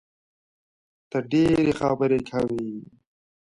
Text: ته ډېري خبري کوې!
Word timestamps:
ته 1.09 1.17
ډېري 1.31 1.69
خبري 1.79 2.19
کوې! 2.29 2.67